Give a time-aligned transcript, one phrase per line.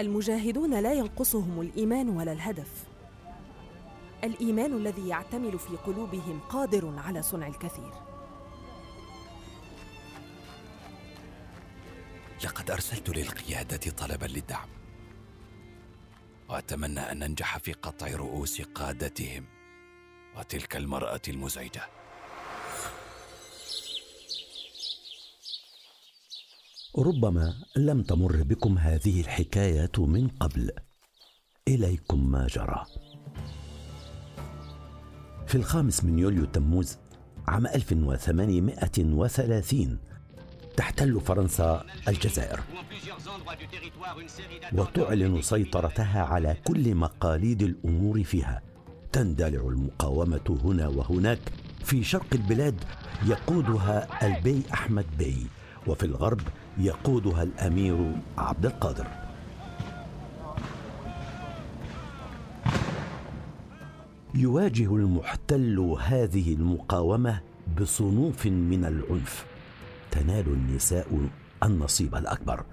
[0.00, 2.86] المجاهدون لا ينقصهم الإيمان ولا الهدف.
[4.24, 7.92] الإيمان الذي يعتمل في قلوبهم قادر على صنع الكثير.
[12.44, 14.68] لقد أرسلت للقيادة طلبا للدعم.
[16.48, 19.44] وأتمنى أن ننجح في قطع رؤوس قادتهم
[20.36, 21.82] وتلك المرأة المزعجة.
[27.00, 30.70] ربما لم تمر بكم هذه الحكاية من قبل.
[31.68, 32.84] إليكم ما جرى.
[35.46, 36.98] في الخامس من يوليو تموز
[37.48, 39.98] عام 1830
[40.76, 42.60] تحتل فرنسا الجزائر.
[44.72, 48.62] وتعلن سيطرتها على كل مقاليد الأمور فيها.
[49.12, 51.52] تندلع المقاومة هنا وهناك.
[51.84, 52.84] في شرق البلاد
[53.26, 55.46] يقودها البي أحمد بي.
[55.86, 56.40] وفي الغرب
[56.78, 59.06] يقودها الأمير عبد القادر.
[64.34, 67.40] يواجه المحتل هذه المقاومة
[67.80, 69.46] بصنوف من العنف.
[70.10, 71.28] تنال النساء
[71.62, 72.64] النصيب الأكبر.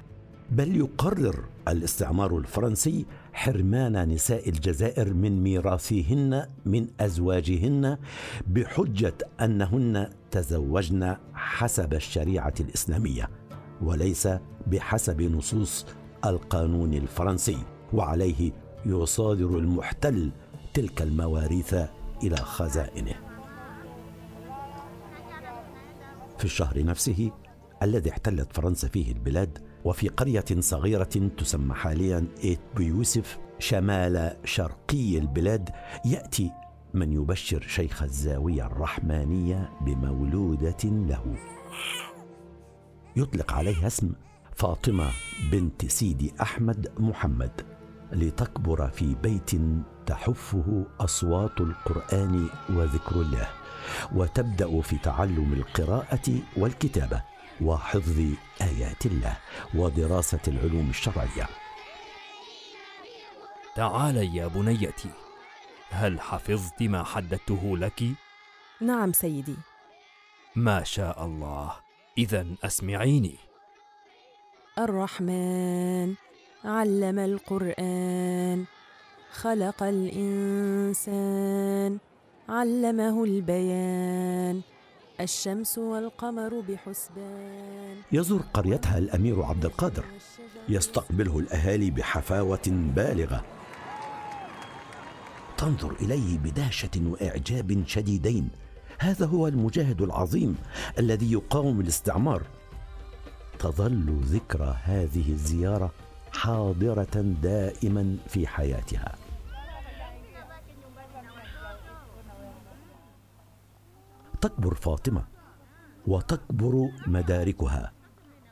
[0.52, 7.98] بل يقرر الاستعمار الفرنسي حرمان نساء الجزائر من ميراثهن من أزواجهن
[8.48, 13.30] بحجة أنهن تزوجن حسب الشريعة الإسلامية.
[13.82, 14.30] وليس
[14.68, 15.86] بحسب نصوص
[16.26, 17.58] القانون الفرنسي
[17.94, 18.52] وعليه
[18.86, 20.32] يصادر المحتل
[20.74, 21.76] تلك المواريث
[22.24, 23.14] إلى خزائنه.
[26.38, 27.32] في الشهر نفسه
[27.84, 35.70] الذي احتلت فرنسا فيه البلاد وفي قرية صغيرة تسمى حاليا إيت بيوسف شمال شرقي البلاد
[36.06, 36.52] يأتي
[36.94, 41.36] من يبشر شيخ الزاوية الرحمانية بمولودة له.
[43.18, 44.14] يطلق عليها اسم
[44.56, 45.12] فاطمة
[45.52, 47.62] بنت سيدي أحمد محمد
[48.12, 49.52] لتكبر في بيت
[50.06, 53.50] تحفه أصوات القرآن وذكر الله
[54.16, 57.24] وتبدأ في تعلم القراءة والكتابة
[57.62, 58.20] وحفظ
[58.62, 59.38] آيات الله
[59.76, 61.48] ودراسة العلوم الشرعية.
[63.76, 65.10] تعالي يا بنيتي
[65.90, 68.04] هل حفظت ما حددته لك؟
[68.82, 69.56] نعم سيدي.
[70.56, 71.87] ما شاء الله.
[72.18, 73.36] اذا أسمعيني.
[74.80, 76.14] الرحمن
[76.66, 78.66] علم القرآن
[79.32, 81.18] خلق الإنسان
[82.50, 84.62] علمه البيان
[85.22, 87.98] الشمس والقمر بحسبان.
[88.12, 90.06] يزور قريتها الأمير عبد القادر
[90.70, 93.46] يستقبله الأهالي بحفاوة بالغة.
[95.58, 98.50] تنظر إليه بدهشة وإعجاب شديدين
[99.00, 100.58] هذا هو المجاهد العظيم
[101.00, 102.44] الذي يقاوم الاستعمار.
[103.60, 105.92] تظل ذكرى هذه الزيارة
[106.32, 109.16] حاضرة دائما في حياتها.
[114.42, 115.26] تكبر فاطمة
[116.08, 117.94] وتكبر مداركها.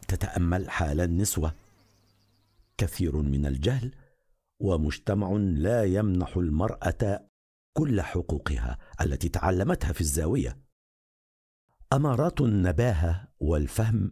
[0.07, 1.53] تتأمل حال النسوة.
[2.77, 3.91] كثير من الجهل
[4.59, 7.25] ومجتمع لا يمنح المرأة
[7.78, 10.59] كل حقوقها التي تعلمتها في الزاوية.
[11.94, 14.12] أمارات النباهة والفهم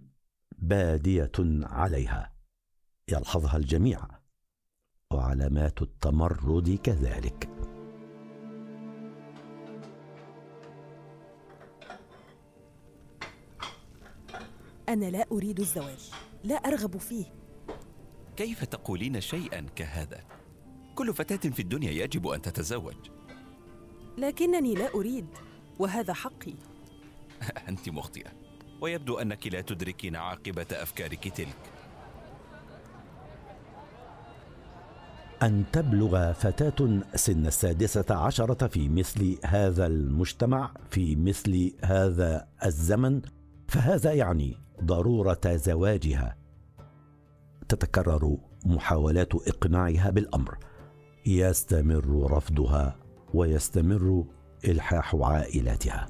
[0.58, 1.32] بادية
[1.64, 2.34] عليها.
[3.08, 4.08] يلحظها الجميع.
[5.12, 7.50] وعلامات التمرد كذلك.
[14.90, 16.12] أنا لا أريد الزواج.
[16.44, 17.26] لا أرغب فيه.
[18.36, 20.24] كيف تقولين شيئا كهذا؟
[20.96, 23.23] كل فتاة في الدنيا يجب أن تتزوج.
[24.18, 25.28] لكنني لا أريد
[25.80, 26.54] وهذا حقي.
[27.70, 28.32] أنت مخطئة.
[28.82, 31.74] ويبدو أنك لا تدركين عاقبة أفكارك تلك.
[35.44, 43.22] أن تبلغ فتاة سن السادسة عشرة في مثل هذا المجتمع في مثل هذا الزمن
[43.68, 46.38] فهذا يعني ضرورة زواجها.
[47.70, 50.58] تتكرر محاولات إقناعها بالأمر.
[51.26, 53.03] يستمر رفضها
[53.34, 54.26] ويستمر
[54.66, 56.08] إلحاح عائلاتها.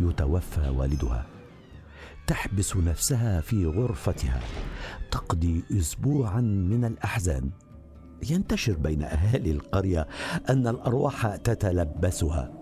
[0.00, 1.26] يتوفى والدها.
[2.26, 4.40] تحبس نفسها في غرفتها.
[5.10, 7.50] تقضي اسبوعا من الأحزان.
[8.30, 10.08] ينتشر بين أهالي القرية
[10.50, 12.52] أن الأرواح تتلبسها.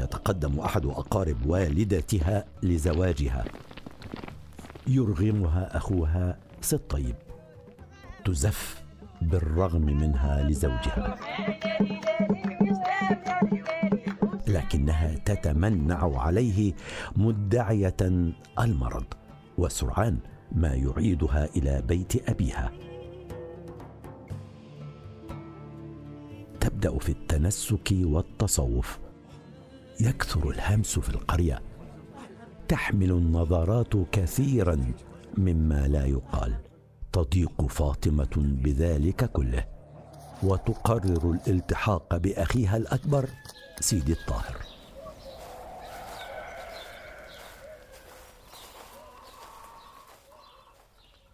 [0.00, 3.44] يتقدم أحد أقارب والدتها لزواجها.
[4.86, 7.14] يرغمها أخوها ست طيب
[8.24, 8.82] تزف
[9.22, 11.16] بالرغم منها لزوجها.
[14.48, 16.72] لكنها تتمنع عليه
[17.16, 17.96] مدعية
[18.60, 19.06] المرض
[19.58, 20.18] وسرعان
[20.52, 22.72] ما يعيدها إلى بيت أبيها.
[26.60, 28.98] تبدأ في التنسك والتصوف.
[30.00, 31.62] يكثر الهمس في القرية.
[32.68, 34.92] تحمل النظرات كثيرا
[35.38, 36.69] مما لا يقال.
[37.12, 39.66] تضيق فاطمة بذلك كله
[40.42, 43.28] وتقرر الالتحاق بأخيها الأكبر
[43.80, 44.56] سيدي الطاهر.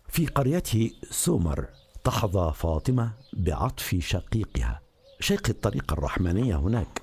[0.09, 1.67] في قريته سومر
[2.05, 4.81] تحظى فاطمة بعطف شقيقها.
[5.21, 7.03] شيخ الطريقة الرحمانية هناك.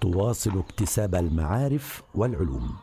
[0.00, 2.76] تواصل اكتساب المعارف والعلوم.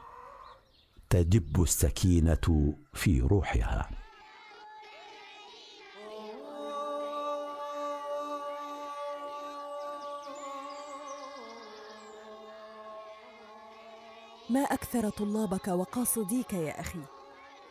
[1.09, 3.89] تدب السكينة في روحها.
[14.49, 16.99] ما أكثر طلابك وقاصديك يا أخي؟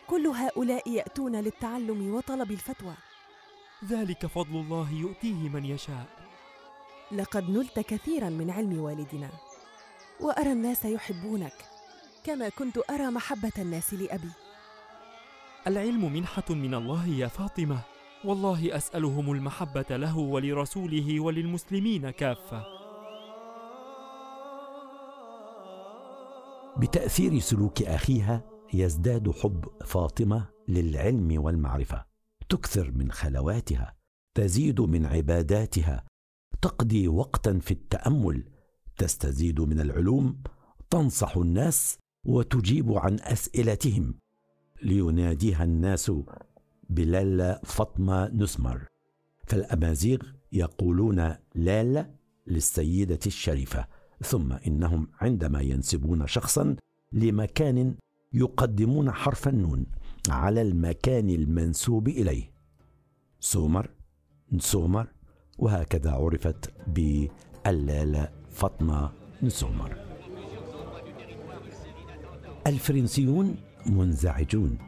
[0.07, 2.95] كل هؤلاء يأتون للتعلم وطلب الفتوى.
[3.85, 6.07] ذلك فضل الله يؤتيه من يشاء.
[7.13, 9.29] لقد نلت كثيرا من علم والدنا.
[10.21, 11.55] وأرى الناس يحبونك
[12.25, 14.31] كما كنت أرى محبة الناس لأبي.
[15.67, 17.81] العلم منحة من الله يا فاطمة.
[18.25, 22.74] والله أسألهم المحبة له ولرسوله وللمسلمين كافة.
[26.85, 28.43] بتأثير سلوك أخيها
[28.75, 32.05] يزداد حب فاطمة للعلم والمعرفة.
[32.49, 33.95] تكثر من خلواتها
[34.35, 36.05] تزيد من عباداتها
[36.63, 38.45] تقضي وقتا في التأمل
[38.97, 40.43] تستزيد من العلوم
[40.91, 44.15] تنصح الناس وتجيب عن أسئلتهم.
[44.83, 46.13] ليناديها الناس
[46.89, 48.87] بلالا فاطمة نسمر.
[49.47, 50.19] فالأمازيغ
[50.53, 52.15] يقولون لالا
[52.47, 53.87] للسيدة الشريفة.
[54.23, 56.77] ثم إنهم عندما ينسبون شخصا
[57.13, 57.95] لمكان
[58.33, 59.87] يقدمون حرف النون
[60.29, 62.53] على المكان المنسوب إليه.
[63.41, 63.91] سومر
[64.53, 65.07] نسومر
[65.59, 69.11] وهكذا عرفت باللالة فاطمة
[69.43, 69.97] نسومر
[72.67, 73.57] الفرنسيون
[73.87, 74.79] منزعجون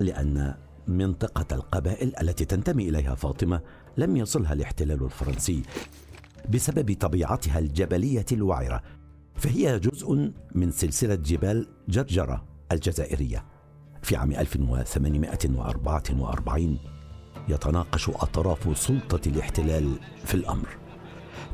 [0.00, 0.54] لأن
[0.88, 3.60] منطقة القبائل التي تنتمي إليها فاطمة
[3.96, 5.62] لم يصلها الاحتلال الفرنسي.
[6.50, 8.82] بسبب طبيعتها الجبلية الوعرة
[9.34, 13.44] فهي جزء من سلسلة جبال جرجرة الجزائرية.
[14.02, 16.78] في عام 1844
[17.48, 20.68] يتناقش أطراف سلطة الاحتلال في الأمر.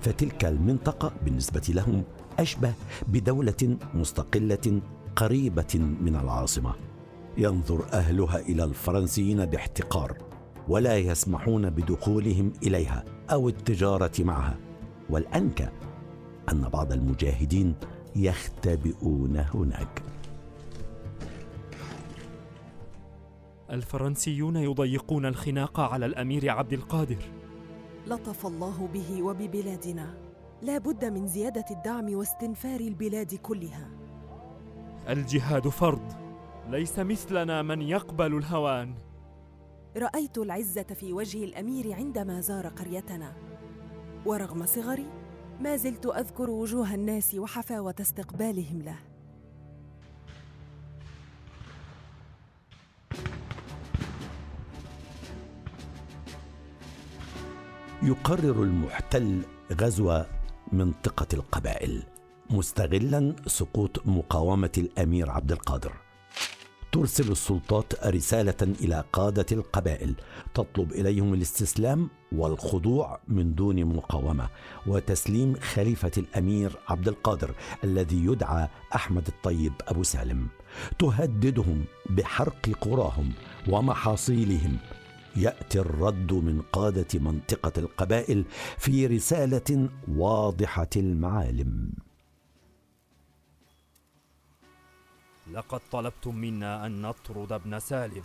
[0.00, 2.04] فتلك المنطقة بالنسبة لهم
[2.38, 2.72] أشبه
[3.08, 4.81] بدولة مستقلة
[5.16, 6.75] قريبة من العاصمة.
[7.38, 10.19] ينظر أهلها إلى الفرنسيين باحتقار
[10.69, 14.65] ولا يسمحون بدخولهم إليها أو التجارة معها.
[15.11, 15.69] والأنكى
[16.53, 17.75] أن بعض المجاهدين
[18.17, 20.03] يختبئون هناك.
[23.70, 27.23] الفرنسيون يضيقون الخناق على الأمير عبد القادر.
[28.06, 30.14] لطف الله به وببلادنا.
[30.62, 33.88] لا بد من زيادة الدعم واستنفار البلاد كلها.
[35.08, 36.12] الجهاد فرض.
[36.70, 38.94] ليس مثلنا من يقبل الهوان.
[39.97, 43.32] رأيت العزة في وجه الأمير عندما زار قريتنا.
[44.26, 45.06] ورغم صغري
[45.61, 48.98] ما زلت أذكر وجوه الناس وحفاوة استقبالهم له.
[58.03, 60.22] يقرر المحتل غزو
[60.72, 62.03] منطقة القبائل
[62.50, 66.06] مستغلا سقوط مقاومة الأمير عبد القادر.
[66.93, 70.14] ترسل السلطات رسالة إلى قادة القبائل
[70.55, 74.48] تطلب إليهم الاستسلام والخضوع من دون مقاومة
[74.86, 80.48] وتسليم خليفة الأمير عبد القادر الذي يدعى أحمد الطيب أبو سالم.
[80.98, 83.32] تهددهم بحرق قراهم
[83.69, 84.76] ومحاصيلهم.
[85.36, 88.44] يأتي الرد من قادة منطقة القبائل
[88.78, 91.90] في رسالة واضحة المعالم.
[95.53, 98.24] لقد طلبتم منا أن نطرد ابن سالم.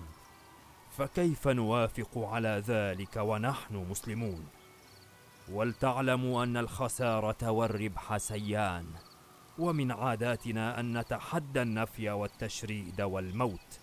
[0.97, 4.45] فكيف نوافق على ذلك ونحن مسلمون؟
[5.51, 8.85] ولتعلموا أن الخسارة والربح سيان
[9.59, 13.79] ومن عاداتنا أن نتحدى النفي والتشريد والموت.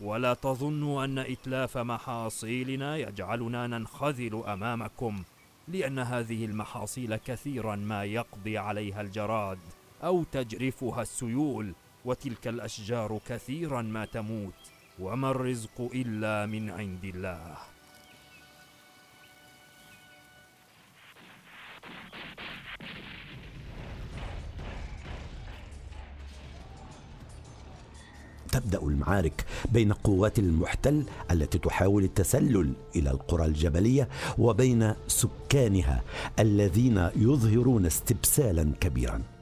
[0.00, 5.22] ولا تظنوا أن إتلاف محاصيلنا يجعلنا ننخذل أمامكم
[5.68, 9.58] لأن هذه المحاصيل كثيرا ما يقضي عليها الجراد
[10.02, 11.74] أو تجرفها السيول.
[12.08, 14.54] وتلك الأشجار كثيرا ما تموت
[14.98, 17.56] وما الرزق إلا من عند الله.
[28.52, 36.02] تبدأ المعارك بين قوات المحتل التي تحاول التسلل إلى القرى الجبلية وبين سكانها
[36.38, 39.37] الذين يظهرون استبسالا كبيرا.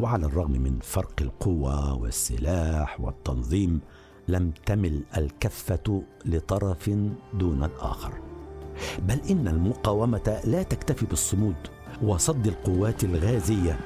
[0.00, 3.80] وعلى الرغم من فرق القوة والسلاح والتنظيم
[4.28, 6.90] لم تمل الكفة لطرف
[7.34, 8.12] دون الآخر.
[8.98, 11.56] بل إن المقاومة لا تكتفي بالصمود
[12.02, 13.80] وصد القوات الغازية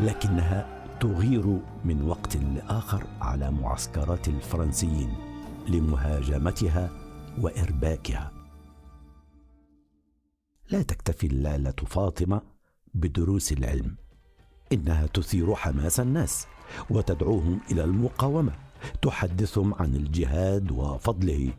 [0.00, 5.14] لكنها تغير من وقت لآخر على معسكرات الفرنسيين
[5.68, 6.90] لمهاجمتها
[7.40, 8.32] وإرباكها.
[10.70, 12.42] لا تكتفي اللالة فاطمة
[12.94, 13.96] بدروس العلم.
[14.72, 16.46] إنها تثير حماس الناس
[16.90, 18.52] وتدعوهم إلى المقاومة
[19.02, 21.52] تحدثهم عن الجهاد وفضله.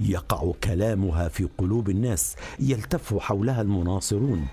[0.00, 4.46] يقع كلامها في قلوب الناس يلتف حولها المناصرون.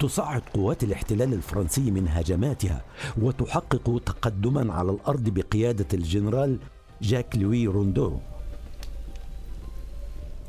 [0.00, 2.84] تصعد قوات الاحتلال الفرنسي من هجماتها
[3.18, 6.58] وتحقق تقدما على الأرض بقيادة الجنرال
[7.02, 8.18] جاك لوي روندو.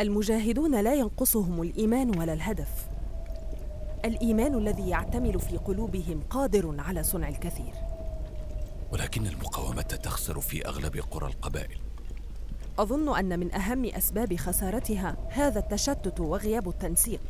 [0.01, 2.87] المجاهدون لا ينقصهم الإيمان ولا الهدف.
[4.05, 7.73] الإيمان الذي يعتمل في قلوبهم قادر على صنع الكثير.
[8.91, 11.77] ولكن المقاومة تخسر في أغلب قرى القبائل.
[12.79, 17.21] أظن أن من أهم أسباب خسارتها هذا التشتت وغياب التنسيق.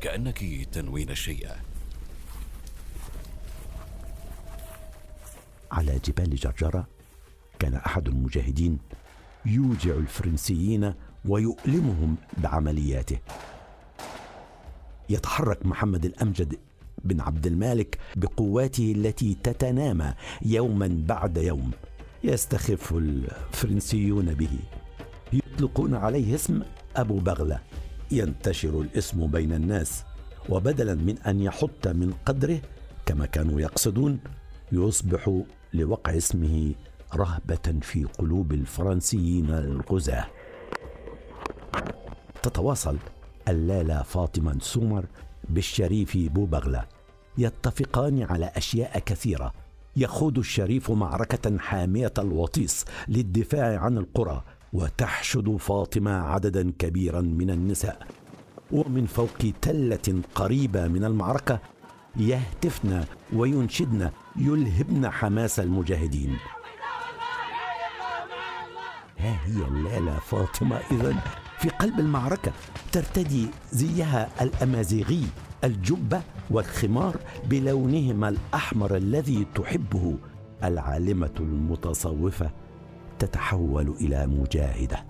[0.00, 1.56] كأنك تنوين شيئا.
[5.72, 6.86] على جبال جرجرة
[7.58, 8.78] كان أحد المجاهدين
[9.46, 10.94] يوجع الفرنسيين
[11.28, 13.18] ويؤلمهم بعملياته.
[15.08, 16.58] يتحرك محمد الأمجد
[17.04, 21.70] بن عبد المالك بقواته التي تتنامى يوما بعد يوم
[22.24, 24.58] يستخف الفرنسيون به.
[25.32, 26.62] يطلقون عليه اسم
[26.96, 27.60] أبو بغلة.
[28.10, 30.04] ينتشر الاسم بين الناس
[30.48, 32.60] وبدلا من أن يحط من قدره
[33.06, 34.20] كما كانوا يقصدون
[34.72, 35.42] يصبح
[35.74, 36.74] لوقع اسمه
[37.14, 40.26] رهبة في قلوب الفرنسيين الغزاة.
[42.44, 42.96] تتواصل.
[43.48, 45.04] اللالة فاطمة سومر
[45.48, 46.84] بالشريف بوبغلة.
[47.38, 49.52] يتفقان على أشياء كثيرة.
[49.96, 54.42] يخوض الشريف معركة حامية الوطيس للدفاع عن القرى.
[54.72, 58.06] وتحشد فاطمة عددا كبيرا من النساء.
[58.72, 61.58] ومن فوق تلة قريبة من المعركة
[62.16, 66.36] يهتفن وينشدن يلهبن حماس المجاهدين.
[69.18, 71.14] ها هي اللالة فاطمة إذا
[71.64, 72.52] في قلب المعركة
[72.92, 75.22] ترتدي زيها الأمازيغي
[75.64, 77.16] الجبة والخمار
[77.46, 80.16] بلونهما الأحمر الذي تحبه
[80.64, 82.50] العالمة المتصوفة
[83.18, 85.04] تتحول إلى مجاهدة.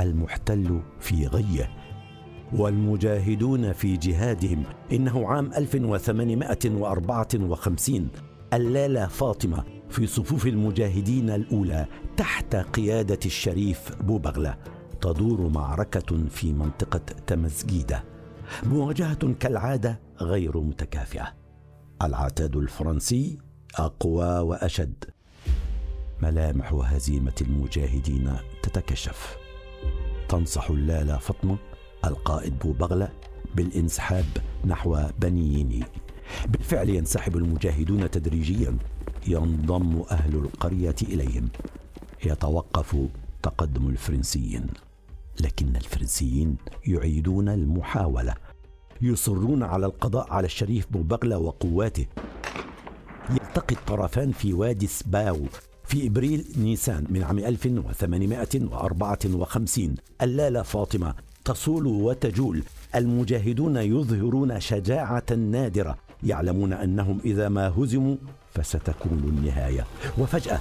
[0.00, 1.70] المحتل في غية
[2.52, 8.08] والمجاهدون في جهادهم إنه عام 1854
[8.52, 11.86] اللالة فاطمة في صفوف المجاهدين الأولى
[12.16, 14.73] تحت قيادة الشريف بوبغلة.
[15.04, 18.04] تدور معركة في منطقة تمزجيدة
[18.62, 21.34] مواجهة كالعادة غير متكافئة.
[22.02, 23.38] العتاد الفرنسي
[23.74, 25.04] أقوى وأشد.
[26.22, 29.36] ملامح هزيمة المجاهدين تتكشف.
[30.28, 31.58] تنصح اللالة فاطمة
[32.04, 33.08] القائد بوبغلة
[33.54, 34.26] بالانسحاب
[34.64, 35.84] نحو بنييني
[36.48, 38.78] بالفعل ينسحب المجاهدون تدريجيا.
[39.26, 41.48] ينضم أهل القرية إليهم.
[42.26, 42.96] يتوقف
[43.42, 44.66] تقدم الفرنسيين.
[45.40, 48.34] لكن الفرنسيين يعيدون المحاولة
[49.02, 52.06] يصرون على القضاء على الشريف بوبغلة وقواته.
[53.30, 55.40] يلتقي الطرفان في وادي سباو
[55.84, 61.14] في إبريل نيسان من عام 1854 اللالة فاطمة
[61.44, 62.62] تصول وتجول.
[62.94, 68.16] المجاهدون يظهرون شجاعة نادرة يعلمون أنهم إذا ما هزموا
[68.54, 69.86] فستكون النهاية.
[70.18, 70.60] وفجأة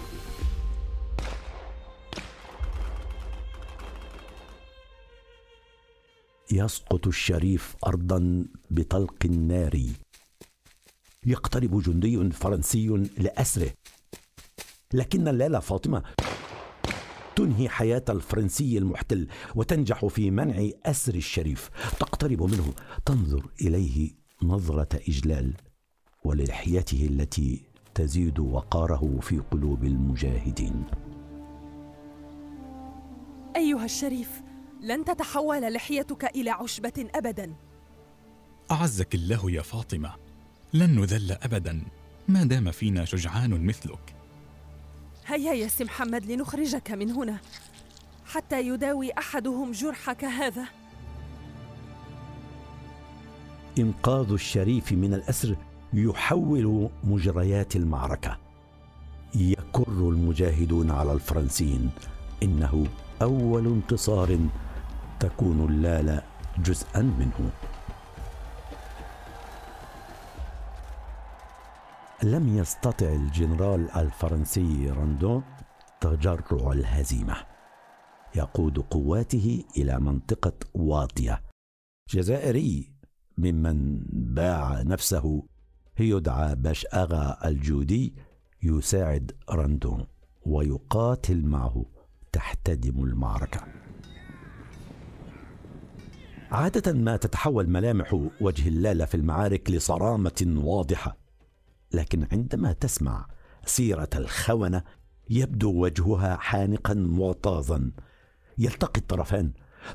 [6.53, 9.91] يسقط الشريف ارضا بطلق ناري
[11.25, 13.69] يقترب جندي فرنسي لأسره.
[14.93, 16.03] لكن الليلة فاطمة
[17.35, 21.69] تنهي حياة الفرنسي المحتل وتنجح في منع أسر الشريف.
[21.99, 22.73] تقترب منه
[23.05, 24.11] تنظر إليه
[24.43, 25.53] نظرة إجلال
[26.25, 27.61] ولحيته التي
[27.95, 30.85] تزيد وقاره في قلوب المجاهدين.
[33.55, 34.41] أيها الشريف
[34.83, 37.53] لن تتحول لحيتك إلى عشبة ابدا.
[38.71, 40.13] أعزك الله يا فاطمة
[40.73, 41.81] لن نذل ابدا.
[42.27, 44.15] ما دام فينا شجعان مثلك.
[45.25, 47.39] هيا يا سي محمد لنخرجك من هنا.
[48.25, 50.65] حتى يداوي أحدهم جرحك هذا.
[53.79, 55.55] إنقاذ الشريف من الأسر
[55.93, 58.37] يحول مجريات المعركة.
[59.35, 61.91] يكر المجاهدون على الفرنسيين.
[62.43, 62.87] إنه
[63.21, 64.39] أول انتصار
[65.23, 66.21] تكون اللالة
[66.57, 67.51] جزءا منه.
[72.23, 75.43] لم يستطع الجنرال الفرنسي راندون
[76.01, 77.35] تجرع الهزيمة.
[78.35, 81.41] يقود قواته إلى منطقة واطية.
[82.09, 82.93] جزائري
[83.37, 85.43] ممن باع نفسه.
[85.99, 88.15] يدعى باش اغا الجودي
[88.63, 90.07] يساعد راندون
[90.45, 91.85] ويقاتل معه
[92.31, 93.82] تحتدم المعركة.
[96.53, 101.17] عادة ما تتحول ملامح وجه اللالة في المعارك لصرامة واضحة.
[101.93, 103.27] لكن عندما تسمع
[103.65, 104.83] سيرة الخونة
[105.29, 107.91] يبدو وجهها حانقا معتاظا
[108.57, 109.51] يلتقي الطرفان.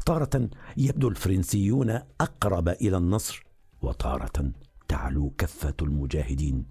[0.06, 3.44] تاره يبدو الفرنسيون أقرب إلى النصر
[3.82, 4.52] وتاره
[4.88, 6.66] تعلو كفة المجاهدين.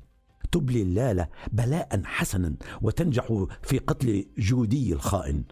[0.52, 5.44] تبلي اللالة بلاء حسنا وتنجح في قتل جودي الخائن.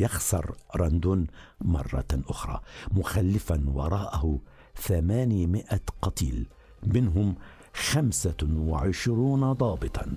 [0.00, 1.26] يخسر راندون
[1.60, 2.60] مرة أخرى
[2.92, 4.38] مخلفا وراءه
[4.74, 6.48] ثمانمائة قتيل
[6.82, 7.34] منهم
[7.74, 10.16] خمسة وعشرون ضابطا.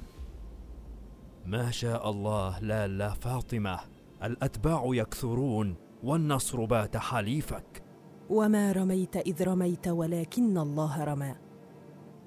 [1.46, 3.80] ما شاء الله لا لا فاطمة
[4.24, 7.84] الأتباع يكثرون والنصر بات حليفك.
[8.30, 11.36] وما رميت إذ رميت ولكن الله رمى.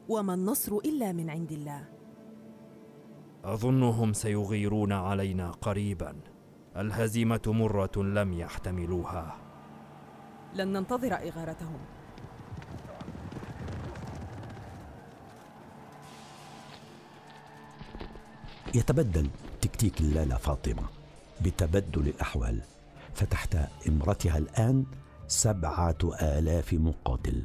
[0.09, 1.88] وما النصر إلا من عند الله.
[3.45, 6.16] أظنهم سيغيرون علينا قريبا.
[6.80, 9.37] الهزيمة مرة لم يحتملوها.
[10.54, 11.78] لن ننتظر إغارتهم.
[18.75, 19.28] يتبدل
[19.60, 20.82] تكتيك اللالة فاطمة
[21.40, 22.60] بتبدل الأحوال.
[23.14, 23.56] فتحت
[23.88, 24.84] إمرتها الآن
[25.28, 27.43] سبعة آلاف مقاتل.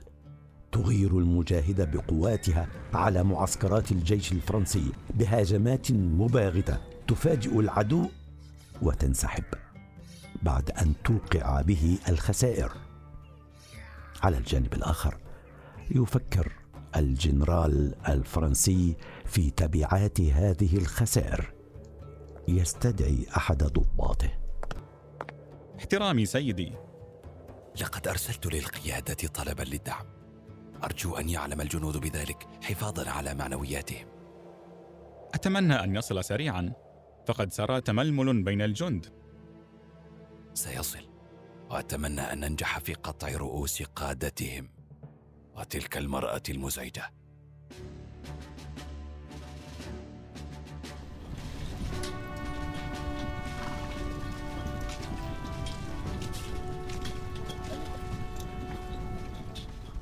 [0.71, 6.77] تغير المجاهدة بقواتها على معسكرات الجيش الفرنسي بهاجمات مباغتة.
[7.07, 8.09] تفاجئ العدو
[8.81, 9.43] وتنسحب
[10.41, 12.71] بعد أن توقع به الخسائر.
[14.23, 15.17] على الجانب الآخر
[15.91, 16.51] يفكر
[16.95, 21.53] الجنرال الفرنسي في تبعات هذه الخسائر.
[22.47, 24.29] يستدعي أحد ضباطه.
[25.79, 26.73] احترامي سيدي.
[27.81, 30.05] لقد أرسلت للقيادة طلبا للدعم.
[30.83, 34.07] أرجو أن يعلم الجنود بذلك حفاظا على معنوياتهم.
[35.33, 36.73] أتمنى أن يصل سريعا.
[37.27, 39.05] فقد سرى تململ بين الجند.
[40.53, 41.09] سيصل.
[41.69, 44.69] واتمنى أن ننجح في قطع رؤوس قادتهم.
[45.57, 47.11] وتلك المرأة المزعجة.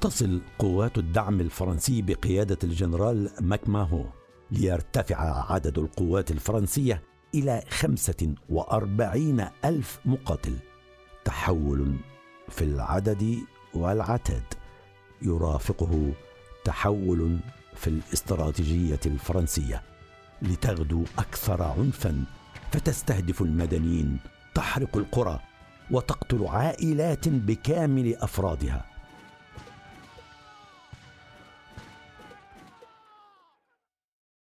[0.01, 4.05] تصل قوات الدعم الفرنسي بقيادة الجنرال ماكماهو
[4.51, 10.57] ليرتفع عدد القوات الفرنسية إلى خمسة وأربعين ألف مقاتل.
[11.25, 11.95] تحول
[12.49, 13.37] في العدد
[13.73, 14.43] والعتاد.
[15.21, 16.11] يرافقه
[16.65, 17.39] تحول
[17.75, 19.81] في الاستراتيجية الفرنسية.
[20.41, 22.23] لتغدو أكثر عنفا
[22.71, 24.19] فتستهدف المدنيين
[24.55, 25.39] تحرق القرى
[25.91, 28.92] وتقتل عائلات بكامل أفرادها.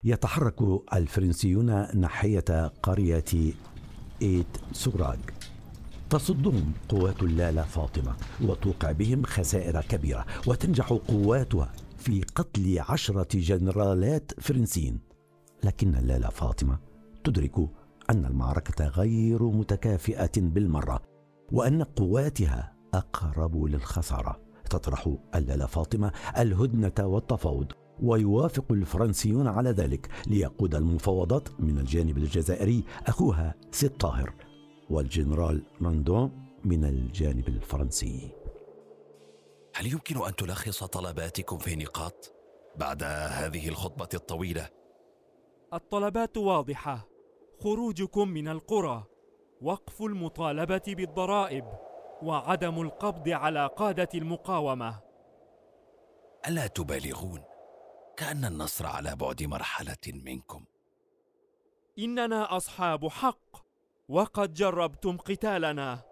[0.03, 0.61] يتحرك
[0.93, 3.53] الفرنسيون ناحية قرية
[4.21, 5.17] إيت سوراغ
[6.09, 14.99] تصدهم قوات اللالة فاطمة وتوقع بهم خسائر كبيرة وتنجح قواتها في قتل عشرة جنرالات فرنسيين.
[15.63, 16.79] لكن اللالة فاطمة
[17.23, 17.55] تدرك
[18.09, 21.01] أن المعركة غير متكافئة بالمرة
[21.51, 24.39] وأن قواتها أقرب للخسارة.
[24.69, 27.71] تطرح اللالة فاطمة الهدنة والتفاوض.
[28.03, 34.33] ويوافق الفرنسيون على ذلك ليقود المفاوضات من الجانب الجزائري أخوها سيد طاهر
[34.89, 36.31] والجنرال راندون
[36.65, 38.31] من الجانب الفرنسي.
[39.75, 42.33] هل يمكن أن تلخص طلباتكم في نقاط
[42.75, 44.69] بعد هذه الخطبة الطويلة؟
[45.73, 47.07] الطلبات واضحة.
[47.59, 49.03] خروجكم من القرى
[49.61, 51.65] وقف المطالبة بالضرائب
[52.23, 54.99] وعدم القبض على قادة المقاومة.
[56.47, 57.52] ألا تبالغون؟
[58.17, 60.65] كأن النصر على بعد مرحلة منكم.
[61.99, 63.65] إننا أصحاب حق
[64.09, 66.03] وقد جربتم قتالنا.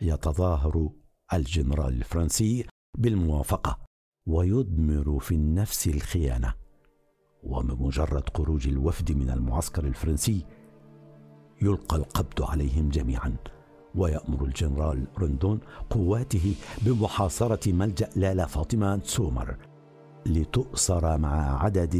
[0.00, 0.90] يتظاهر
[1.32, 2.66] الجنرال الفرنسي
[2.98, 3.78] بالموافقة
[4.26, 6.54] ويضمر في النفس الخيانة.
[7.42, 10.46] وبمجرد خروج الوفد من المعسكر الفرنسي
[11.62, 13.36] يلقى القبض عليهم جميعا.
[13.96, 19.56] ويأمر الجنرال رندون قواته بمحاصرة ملجأ لالا فاطمة سومر
[20.26, 21.96] لتؤسر مع عدد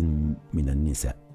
[0.55, 1.27] من النساء.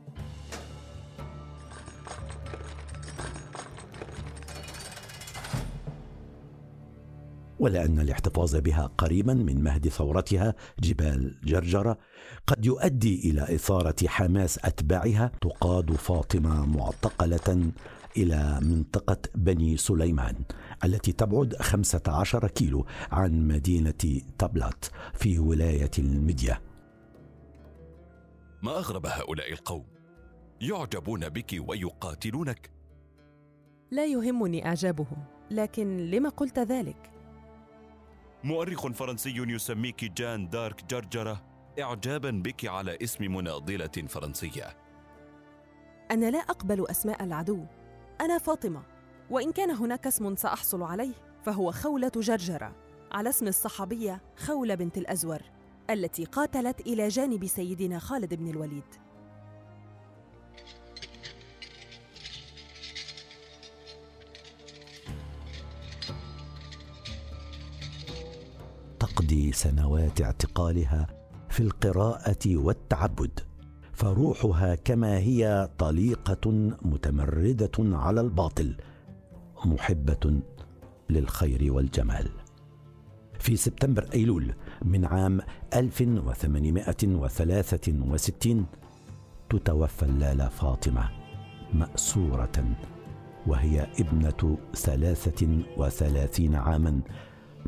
[7.60, 11.98] ولأن الاحتفاظ بها قريبا من مهد ثورتها جبال جرجرة
[12.48, 17.72] قد يؤدي إلى إثارة حماس أتباعها تقاد فاطمة معتقلة
[18.18, 20.36] إلى منطقة بني سليمان
[20.84, 26.62] التي تبعد 15 كيلو عن مدينة تبلات في ولاية المدية
[28.64, 29.86] ما أغرب هؤلاء القوم؟
[30.62, 32.70] يعجبون بك ويقاتلونك؟
[33.92, 37.12] لا يهمني إعجابهم لكن لما قلت ذلك؟
[38.44, 41.51] مؤرخ فرنسي يسميك جان دارك جرجرة.
[41.80, 44.78] إعجابا بك على اسم مناضلة فرنسية.
[46.12, 47.66] أنا لا أقبل أسماء العدو.
[48.22, 48.84] أنا فاطمة
[49.30, 51.14] وإن كان هناك اسم سأحصل عليه
[51.46, 52.76] فهو خولة جرجرة
[53.12, 55.40] على اسم الصحابية خولة بنت الأزور
[55.90, 58.84] التي قاتلت إلى جانب سيدنا خالد بن الوليد.
[69.00, 71.21] تقضي سنوات اعتقالها
[71.52, 73.40] في القراءة والتعبد
[73.94, 78.76] فروحها كما هي طليقة متمردة على الباطل
[79.66, 80.42] محبة
[81.10, 82.30] للخير والجمال.
[83.40, 85.42] في سبتمبر أيلول من عام
[85.76, 88.66] 1863
[89.50, 91.10] تتوفى اللاله فاطمة
[91.74, 92.76] مأسورة
[93.48, 97.02] وهي ابنة ثلاثة وثلاثين عاما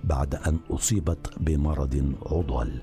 [0.04, 2.82] بعد أن أصيبت بمرض عضال.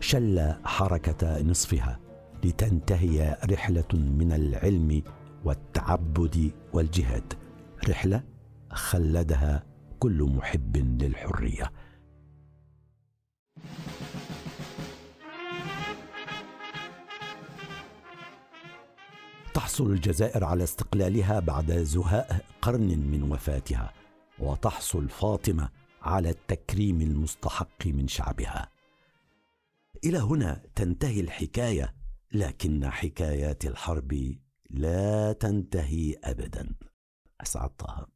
[0.00, 2.00] شل حركة نصفها
[2.44, 5.02] لتنتهي رحلة من العلم
[5.44, 7.34] والتعبد والجهاد.
[7.88, 8.24] رحلة
[8.70, 9.64] خلدها
[9.98, 11.72] كل محب للحرية.
[19.54, 23.92] تحصل الجزائر على استقلالها بعد زهاء قرن من وفاتها
[24.38, 25.68] وتحصل فاطمة
[26.02, 28.79] على التكريم المستحق من شعبها.
[30.04, 31.94] إلى هنا تنتهي الحكاية
[32.32, 34.36] لكن حكايات الحرب
[34.70, 36.76] لا تنتهي ابدا.
[37.40, 38.08] أسعد طه.